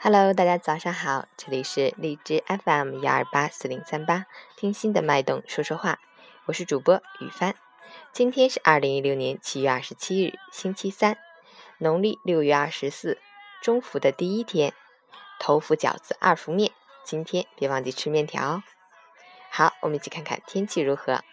[0.00, 5.98] Hello，大家早上好，这里是荔枝 FM 幺二八四零三八，听心的脉动说说话，
[6.46, 7.56] 我是主播雨帆。
[8.12, 11.18] 今天是二零一六年七月二十七日，星期三，
[11.78, 13.18] 农历六月二十四，
[13.60, 14.72] 中伏的第一天，
[15.40, 16.70] 头伏饺子，二伏面，
[17.02, 18.62] 今天别忘记吃面条哦。
[19.50, 21.24] 好，我们一起看看天气如何。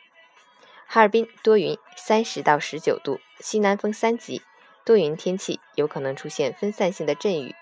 [0.87, 4.41] 哈尔滨多云，三十到十九度，西南风三级，
[4.83, 7.53] 多云天气，有可能出现分散性的阵雨。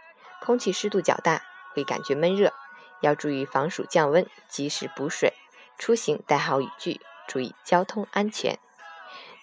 [0.45, 1.41] 空气湿度较大，
[1.73, 2.51] 会感觉闷热，
[2.99, 5.31] 要注意防暑降温，及时补水。
[5.77, 8.59] 出行带好雨具，注意交通安全。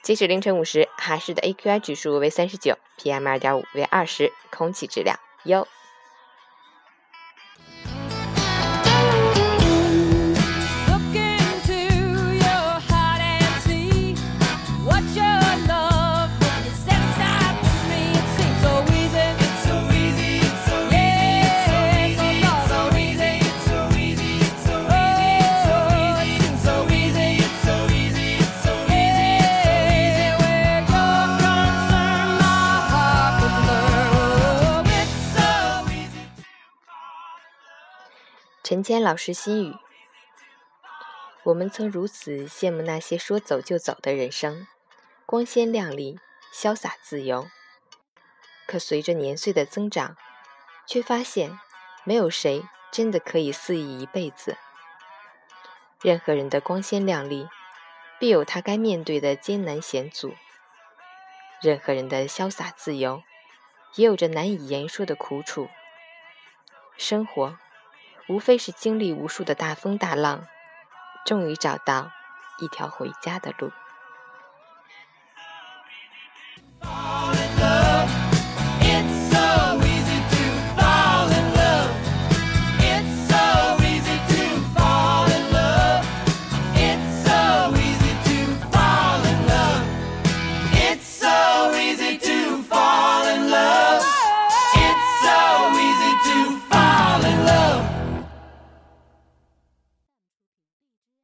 [0.02, 5.66] 截止凌晨五时，哈市的 AQI 指数为三十九，PM 二点五为二十，空气质量优。
[38.70, 39.76] 陈谦老师心语：
[41.42, 44.68] 我们曾如此羡慕那些说走就走的人生，
[45.26, 46.20] 光鲜亮丽、
[46.54, 47.48] 潇洒自由。
[48.68, 50.16] 可随着年岁的增长，
[50.86, 51.58] 却发现
[52.04, 54.56] 没有谁真的可以肆意一辈子。
[56.00, 57.48] 任何人的光鲜亮丽，
[58.20, 60.36] 必有他该面对的艰难险阻；
[61.60, 63.24] 任何人的潇洒自由，
[63.96, 65.68] 也有着难以言说的苦楚。
[66.96, 67.58] 生活。
[68.30, 70.46] 无非是经历无数的大风大浪
[71.26, 72.12] 终于找到
[72.60, 73.72] 一条回家的路。